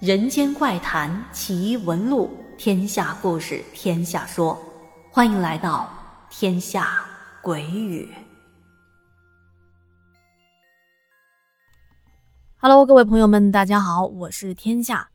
[0.00, 4.58] 人间怪谈奇闻录，天下故事天下说，
[5.10, 5.90] 欢迎来到
[6.30, 7.04] 天下
[7.42, 8.08] 鬼语。
[12.56, 15.10] Hello，各位朋友们，大家好，我是天下。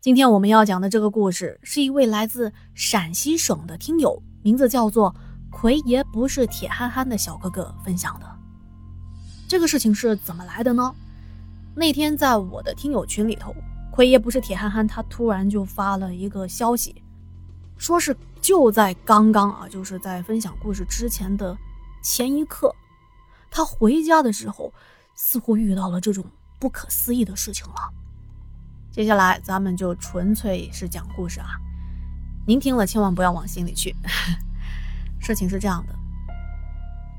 [0.00, 5.14] 今天我们要讲的这个故事，是一位来自陕西省的听友，名字叫做
[5.50, 8.26] 奎爷，不是铁憨憨的小哥哥分享的。
[9.46, 10.94] 这个事情是怎么来的呢？
[11.76, 13.54] 那天在我的听友群里头，
[13.92, 17.02] 奎爷不是铁憨憨，他突然就发了一个消息，
[17.76, 21.54] 说是就在刚刚啊，就是在分享故事之前的
[22.02, 22.74] 前一刻，
[23.50, 24.72] 他回家的时候，
[25.14, 26.24] 似乎遇到了这种
[26.58, 27.74] 不可思议的事情了。
[28.90, 31.48] 接下来咱们就纯粹是讲故事啊，
[32.46, 33.94] 您听了千万不要往心里去。
[35.20, 35.94] 事情是这样的，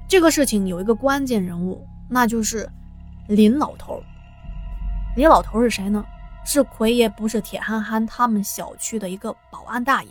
[0.10, 2.68] 这个事情有一个关键人物，那就是
[3.28, 4.02] 林老头。
[5.16, 6.04] 林老头是谁呢？
[6.46, 10.10] 是奎爷，不是铁憨憨他们小区的一个保安大爷。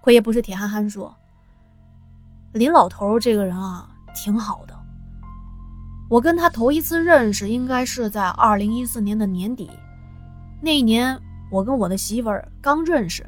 [0.00, 1.14] 奎爷不是铁憨憨说，
[2.52, 4.74] 林老头这个人啊，挺好的。
[6.08, 9.70] 我跟他头一次认识，应该是在二零一四年的年底。
[10.60, 13.22] 那一年，我跟我的媳妇儿刚认识，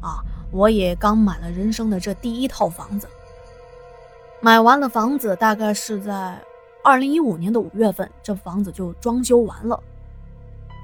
[0.00, 3.08] 啊，我也刚买了人生的这第一套房子。
[4.40, 6.38] 买完了房子，大概是在。
[6.84, 9.80] 二零一五年的五月份，这房子就装修完了。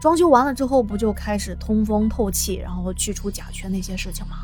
[0.00, 4.36] 装修完了之后，不就开始通风透气，然后去除甲醛那些事情吗？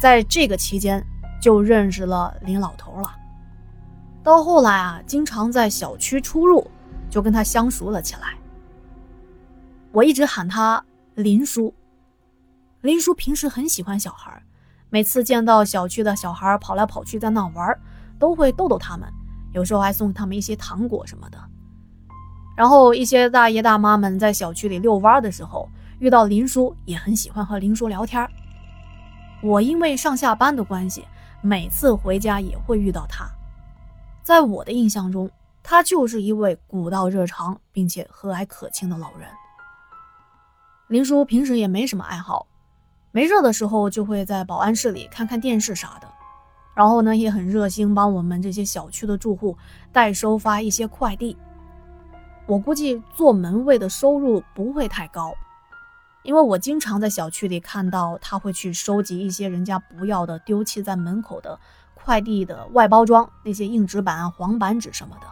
[0.00, 1.04] 在这个期间，
[1.40, 3.14] 就认识了林老头了。
[4.22, 6.68] 到后来啊，经常在小区出入，
[7.08, 8.36] 就跟他相熟了起来。
[9.92, 10.84] 我一直喊他
[11.14, 11.72] 林叔。
[12.82, 14.42] 林叔平时很喜欢小孩，
[14.90, 17.76] 每次见到小区的小孩跑来跑去在那玩，
[18.18, 19.08] 都会逗逗他们。
[19.52, 21.38] 有时候还送他们一些糖果什么的，
[22.58, 25.68] 然后一些大爷大妈们在小区里遛弯的时候，
[26.00, 28.28] 遇到林叔也很喜欢和林叔聊天。
[29.40, 31.04] 我因为上下班的关系，
[31.40, 33.30] 每次回家也会遇到他。
[34.24, 35.30] 在我的印象中，
[35.62, 39.28] 他就是一位古道热肠并且和蔼可亲的老人。
[40.88, 42.48] 林叔平时也没什么爱好，
[43.12, 46.08] 没事的时候就会在保安室里看看电视啥的。
[46.74, 49.56] 然后呢，也很热心，帮我们这些小区的住户
[49.92, 51.36] 代收发一些快递。
[52.48, 55.34] 我估计做门卫的收入不会太高，
[56.22, 61.60] 因为我经常在小区里看到他会去收集一些人家不要的、丢弃在门口的
[61.92, 65.26] 快递的外包装，那些硬纸板、黄板纸什么的。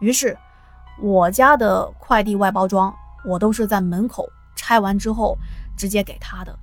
[0.00, 0.36] 于是，
[1.00, 2.94] 我家的快递外包装，
[3.24, 5.38] 我都是在门口拆完之后
[5.78, 6.54] 直接给他的，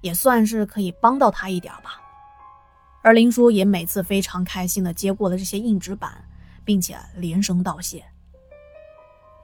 [0.00, 2.00] 也算是可以帮到他一点吧。
[3.02, 6.24] 而林叔也每次非常开心地接过了这些硬纸板，
[6.64, 8.02] 并且连声道谢。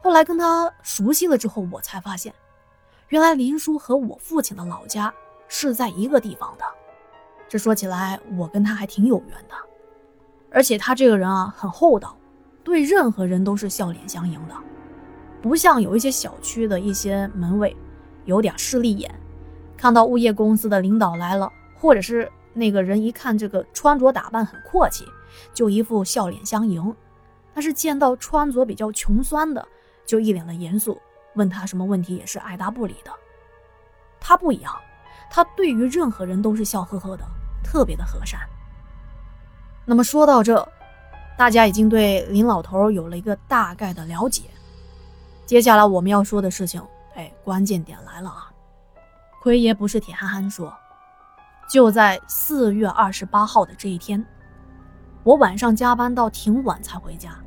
[0.00, 2.32] 后来跟他熟悉了之后，我才发现，
[3.08, 5.12] 原来林叔和我父亲的老家
[5.48, 6.64] 是在一个地方的。
[7.48, 9.54] 这说起来，我跟他还挺有缘的。
[10.50, 12.16] 而且他这个人啊，很厚道，
[12.62, 14.54] 对任何人都是笑脸相迎的，
[15.42, 17.76] 不像有一些小区的一些门卫，
[18.24, 19.12] 有点势利眼，
[19.76, 22.30] 看到物业公司的领导来了，或者是。
[22.54, 25.04] 那个人一看这个穿着打扮很阔气，
[25.54, 26.92] 就一副笑脸相迎；
[27.54, 29.64] 但是见到穿着比较穷酸的，
[30.08, 30.98] 就一脸的严肃，
[31.34, 33.12] 问他什么问题也是爱答不理的。
[34.18, 34.74] 他不一样，
[35.30, 37.24] 他对于任何人都是笑呵呵的，
[37.62, 38.40] 特别的和善。
[39.84, 40.66] 那么说到这，
[41.36, 44.44] 大家已经对林老头有了一个大概的了解。
[45.44, 46.82] 接下来我们要说的事情，
[47.14, 48.50] 哎，关键点来了啊！
[49.42, 50.74] 奎爷不是铁憨憨说。
[51.70, 54.24] 就在四月二十八号的这一天，
[55.22, 57.38] 我晚上加班到挺晚才回家。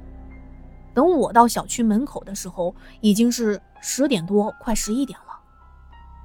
[0.94, 5.40] 等我到小区门口的时候，已经是十点多，快十一点了。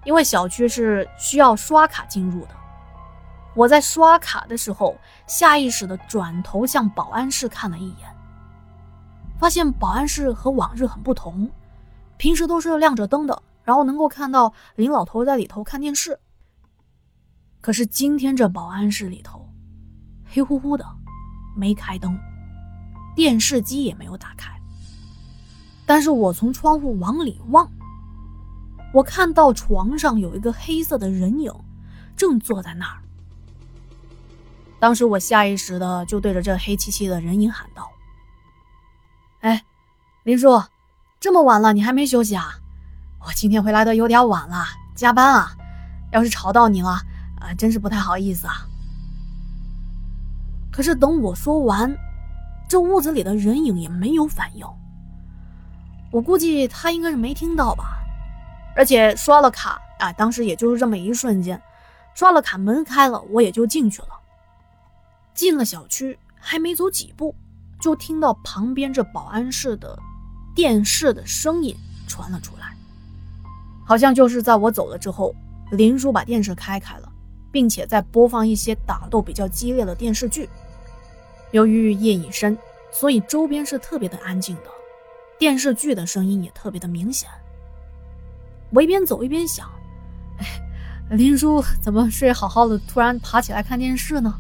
[0.05, 2.51] 因为小区是需要刷卡进入的，
[3.55, 4.97] 我在刷卡的时候，
[5.27, 8.09] 下意识的转头向保安室看了一眼，
[9.39, 11.51] 发现保安室和往日很不同，
[12.17, 16.19] 平时都是亮着灯的，然后能够看到林老头在里头看电视。
[17.61, 19.49] 可是今天这保安室里头，
[20.25, 20.87] 黑乎乎的，
[21.57, 22.17] 没开灯，
[23.17, 24.56] 电视机也没有打开。
[25.87, 27.71] 但是我从窗户往里望，
[28.93, 31.53] 我看到床上有一个黑色的人影，
[32.17, 33.01] 正坐在那儿。
[34.79, 37.89] 当时我下意识的就对着这黑漆漆的人影喊道
[39.41, 39.65] ：“哎，
[40.25, 40.63] 林叔，
[41.21, 42.59] 这么晚了你还没休息啊？
[43.21, 45.57] 我今天回来的有点晚了，加班啊，
[46.13, 47.01] 要是吵到你了。”
[47.39, 48.67] 啊，真是不太好意思啊！
[50.73, 51.95] 可是等我说完，
[52.67, 54.67] 这屋子里的人影也没有反应。
[56.11, 57.99] 我估计他应该是没听到吧。
[58.75, 61.61] 而且刷了卡啊，当时也就是这么一瞬间，
[62.15, 64.09] 刷了卡，门开了，我也就进去了。
[65.35, 67.35] 进了小区，还没走几步，
[67.81, 69.99] 就听到旁边这保安室的
[70.55, 71.75] 电视的声音
[72.07, 72.75] 传了出来，
[73.87, 75.35] 好像就是在我走了之后，
[75.71, 77.09] 林叔把电视开开了，
[77.51, 80.49] 并且在播放一些打斗比较激烈的电视剧。
[81.53, 82.57] 由于夜已深，
[82.91, 84.71] 所以周边是特别的安静的，
[85.39, 87.29] 电视剧的声音也特别的明显。
[88.71, 89.71] 我一边走一边想，
[90.39, 90.47] 哎，
[91.11, 94.35] 林叔怎么睡好好的，突然爬起来看电视呢？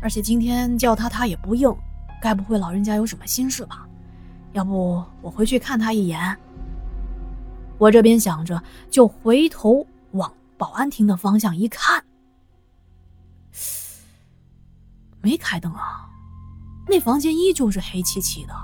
[0.00, 1.74] 而且今天叫他他也不应，
[2.20, 3.86] 该不会老人家有什么心事吧？
[4.52, 6.36] 要不我回去看他一眼。
[7.78, 12.04] 我这边想着，就回头往保安亭的方向一看，
[15.20, 16.08] 没开灯啊，
[16.86, 18.54] 那房间依旧是黑漆漆的，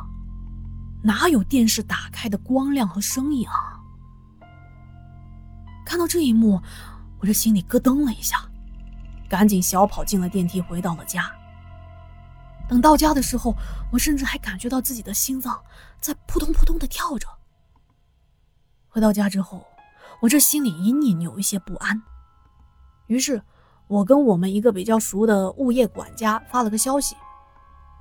[1.03, 3.81] 哪有电视打开的光亮和声音啊？
[5.87, 6.61] 看到这一幕，
[7.21, 8.39] 我这心里咯噔了一下，
[9.29, 11.31] 赶紧小跑进了电梯，回到了家。
[12.69, 13.55] 等到家的时候，
[13.91, 15.59] 我甚至还感觉到自己的心脏
[16.01, 17.27] 在扑通扑通的跳着。
[18.89, 19.65] 回到家之后，
[20.21, 22.03] 我这心里隐隐有一些不安，
[23.07, 23.41] 于是，
[23.87, 27.17] 我跟我们一个比较熟的物业管家发了个消息，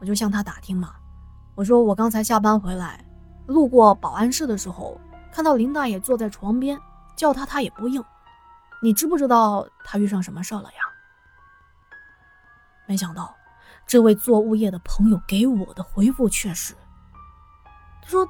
[0.01, 0.95] 我就向他打听嘛，
[1.57, 3.04] 我说我刚才下班回来，
[3.48, 5.01] 路过保安室的时候，
[5.31, 6.80] 看到林大爷坐在床边。
[7.15, 8.04] 叫他，他也不应。
[8.80, 10.80] 你知不知道他遇上什么事了呀？
[12.86, 13.36] 没想到，
[13.88, 16.75] 这位做物业的朋友给我的回复却是
[18.04, 18.30] ：“他说，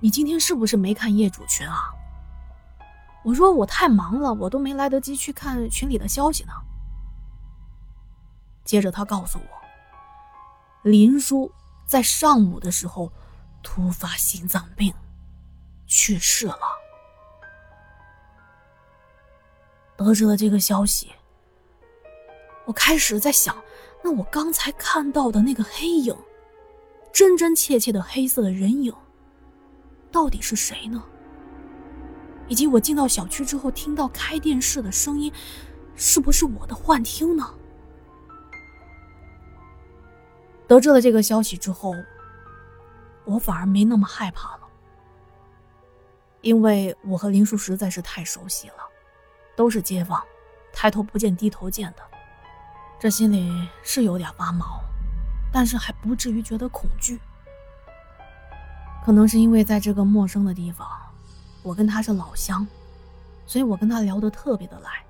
[0.00, 1.90] 你今天是不是没看业主群啊？”
[3.24, 6.52] 我说：“我太忙了，我都没来得及去看群里的消息呢。”
[8.64, 9.48] 接着他告诉我，
[10.82, 11.50] 林叔
[11.86, 13.12] 在上午的时候
[13.62, 14.92] 突发心脏病，
[15.86, 16.58] 去世了。
[19.96, 21.12] 得知了这个消息，
[22.64, 23.56] 我开始在想，
[24.02, 26.14] 那我刚才看到的那个黑影，
[27.12, 28.92] 真真切切的黑色的人影，
[30.12, 31.02] 到底是谁呢？
[32.48, 35.32] 以及我进到小区之后听到开电视的声音，
[35.94, 37.54] 是不是我的幻听呢？
[40.68, 41.94] 得知了这个消息之后，
[43.24, 44.60] 我反而没那么害怕了，
[46.40, 48.74] 因为我和林叔实在是太熟悉了。
[49.56, 50.22] 都是街坊，
[50.70, 52.02] 抬头不见低头见的，
[53.00, 54.82] 这心里是有点发毛，
[55.50, 57.18] 但是还不至于觉得恐惧。
[59.02, 60.86] 可能是因为在这个陌生的地方，
[61.62, 62.66] 我跟他是老乡，
[63.46, 65.02] 所以我跟他聊得特别的来。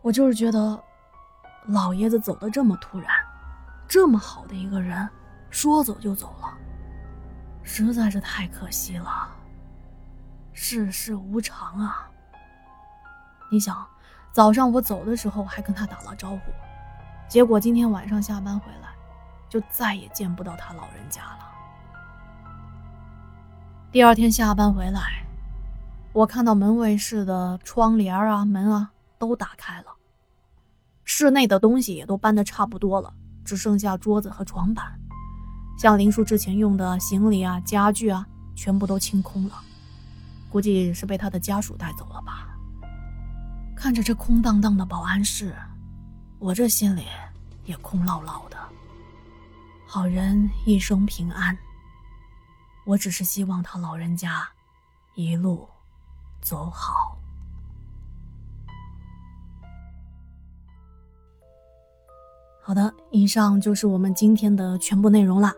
[0.00, 0.82] 我就是觉得，
[1.66, 3.10] 老爷子走的这么突然，
[3.88, 5.08] 这么好的一个人，
[5.48, 6.54] 说走就走了，
[7.62, 9.34] 实在是太可惜了。
[10.52, 12.06] 世事无常啊。
[13.50, 13.86] 你想，
[14.30, 16.52] 早上我走的时候还跟他打了招呼，
[17.26, 18.90] 结果今天晚上下班回来，
[19.48, 21.38] 就再也见不到他老人家了。
[23.90, 25.24] 第二天下班回来，
[26.12, 29.86] 我看到门卫室的窗帘啊、门啊都打开了，
[31.04, 33.14] 室内的东西也都搬得差不多了，
[33.48, 34.84] 只剩下桌子和床板，
[35.78, 39.54] 像林叔之前用的行李啊、家具啊，全部都清空了，
[40.50, 42.54] 估计是被他的家属带走了吧。
[43.74, 45.56] 看着这空荡荡的保安室，
[46.38, 47.06] 我这心里
[47.64, 48.58] 也空落落的。
[49.86, 51.56] 好人一生平安。
[52.84, 54.46] 我只是希望他老人家
[55.14, 55.66] 一路
[56.42, 57.17] 走好。
[62.68, 65.54] 好的，以上就是我们今天的全部内容了。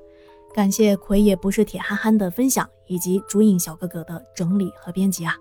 [0.54, 5.34] 感谢葵也不是铁憨憨的分享，以及竹影小哥哥的整理和编辑啊。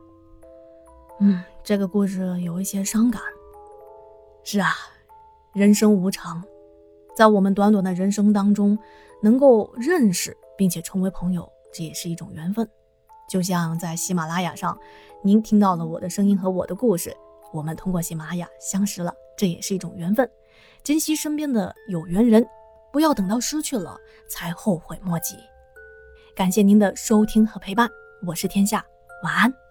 [1.19, 1.43] 嗯。
[1.63, 3.21] 这个故事有一些伤感。
[4.43, 4.71] 是啊，
[5.53, 6.43] 人生无常，
[7.15, 8.75] 在我们短短的人生当中，
[9.21, 12.67] 能够认识并且成为朋友，这也是一种缘分。
[13.29, 14.75] 就像在喜马拉雅上，
[15.21, 17.15] 您听到了我的声音和我的故事，
[17.53, 20.27] 我们通过喜马拉雅相识了，这也是一种缘分。
[20.83, 22.45] 珍惜身边的有缘人，
[22.91, 25.35] 不要等到失去了才后悔莫及。
[26.35, 27.89] 感谢您的收听和陪伴，
[28.25, 28.85] 我是天下，
[29.23, 29.68] 晚安。